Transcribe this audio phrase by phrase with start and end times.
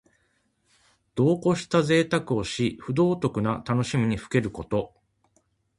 [1.13, 4.95] 度をこしたぜいたくをし、不道徳な楽しみにふけること。